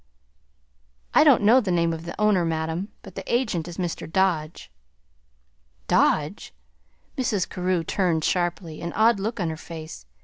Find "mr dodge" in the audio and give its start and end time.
3.77-4.71